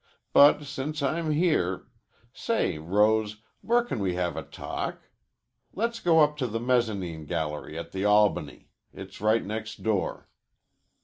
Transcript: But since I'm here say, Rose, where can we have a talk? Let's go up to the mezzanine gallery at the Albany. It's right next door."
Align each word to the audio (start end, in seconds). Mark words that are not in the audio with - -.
But 0.33 0.63
since 0.63 1.03
I'm 1.03 1.29
here 1.29 1.85
say, 2.33 2.79
Rose, 2.79 3.43
where 3.61 3.83
can 3.83 3.99
we 3.99 4.15
have 4.15 4.35
a 4.35 4.41
talk? 4.41 4.97
Let's 5.73 5.99
go 5.99 6.21
up 6.21 6.37
to 6.37 6.47
the 6.47 6.59
mezzanine 6.59 7.27
gallery 7.27 7.77
at 7.77 7.91
the 7.91 8.03
Albany. 8.03 8.71
It's 8.93 9.21
right 9.21 9.45
next 9.45 9.83
door." 9.83 10.27